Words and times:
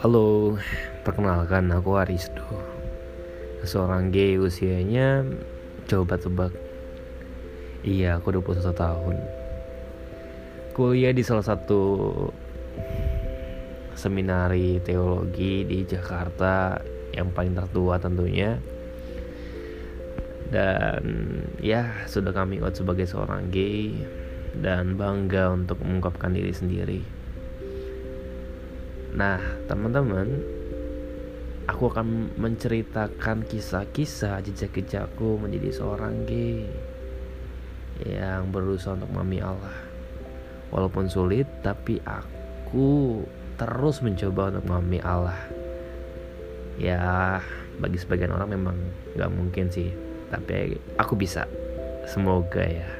Halo, 0.00 0.56
perkenalkan 1.04 1.68
aku 1.76 2.00
Arisdo 2.00 2.48
Seorang 3.68 4.08
gay 4.08 4.40
usianya 4.40 5.28
Coba 5.84 6.16
tebak 6.16 6.56
Iya, 7.84 8.16
aku 8.16 8.32
21 8.32 8.72
tahun. 8.72 9.16
Kuliah 10.72 11.12
di 11.12 11.20
salah 11.20 11.44
satu 11.44 12.16
Seminari 13.92 14.80
teologi 14.80 15.68
di 15.68 15.84
Jakarta 15.84 16.80
Yang 17.12 17.28
paling 17.36 17.52
tertua 17.60 18.00
tentunya. 18.00 18.56
Dan 20.48 21.04
ya 21.60 22.08
sudah 22.08 22.32
kami 22.32 22.64
out 22.64 22.72
sebagai 22.72 23.04
seorang 23.04 23.52
gay 23.52 23.92
Dan 24.56 24.96
bangga 24.96 25.52
untuk 25.52 25.76
mengungkapkan 25.84 26.32
diri 26.32 26.56
sendiri 26.56 27.19
Nah, 29.10 29.42
teman-teman, 29.66 30.38
aku 31.66 31.90
akan 31.90 32.34
menceritakan 32.38 33.42
kisah-kisah 33.42 34.38
jejak-jejakku 34.46 35.38
menjadi 35.38 35.74
seorang 35.74 36.26
gay 36.26 36.66
yang 38.06 38.54
berusaha 38.54 38.94
untuk 38.94 39.10
memahami 39.10 39.40
Allah. 39.42 39.76
Walaupun 40.70 41.10
sulit, 41.10 41.50
tapi 41.66 41.98
aku 42.06 43.22
terus 43.58 43.98
mencoba 43.98 44.54
untuk 44.54 44.64
memahami 44.70 45.00
Allah. 45.02 45.40
Ya, 46.78 47.42
bagi 47.82 47.98
sebagian 47.98 48.30
orang 48.30 48.54
memang 48.54 48.76
gak 49.18 49.32
mungkin 49.34 49.68
sih, 49.74 49.90
tapi 50.30 50.78
aku 50.96 51.18
bisa. 51.18 51.50
Semoga 52.06 52.62
ya. 52.62 52.99